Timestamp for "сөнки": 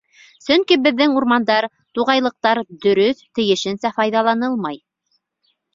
0.43-0.77